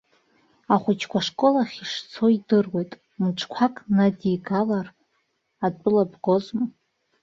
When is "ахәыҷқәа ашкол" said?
0.73-1.55